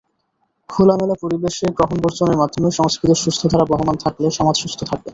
খোলামেলা 0.69 1.15
পরিবেশে 1.21 1.65
গ্রহণ-বর্জনের 1.77 2.37
মাধ্যমে 2.37 2.69
সংস্কৃতির 2.71 3.21
সুস্থধারা 3.23 3.65
বহমান 3.65 3.95
থাকলে 3.95 4.27
সমাজ 4.31 4.55
সুস্থ 4.57 4.79
থাকবে। 4.83 5.09